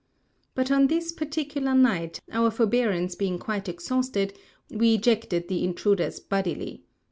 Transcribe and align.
But 0.55 0.71
on 0.71 0.87
this 0.87 1.11
particular 1.11 1.75
night, 1.75 2.21
our 2.31 2.49
forbearance 2.49 3.13
being 3.13 3.37
quite 3.37 3.69
exhausted, 3.69 4.35
we 4.67 4.95
ejected 4.95 5.47
the 5.47 5.63
intruders 5.63 6.19
bodily. 6.19 6.81